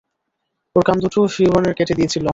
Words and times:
ওর 0.75 0.83
কান 0.87 0.97
দুটোও 1.03 1.25
ফিওরনের 1.35 1.73
কেটে 1.77 1.93
নিয়েছিল। 1.97 2.25